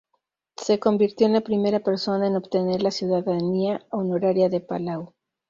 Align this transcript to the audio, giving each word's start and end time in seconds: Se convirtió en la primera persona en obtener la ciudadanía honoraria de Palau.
Se 0.55 0.79
convirtió 0.79 1.27
en 1.27 1.33
la 1.33 1.41
primera 1.41 1.79
persona 1.81 2.25
en 2.25 2.35
obtener 2.35 2.81
la 2.81 2.89
ciudadanía 2.89 3.85
honoraria 3.91 4.49
de 4.49 4.59
Palau. 4.59 5.13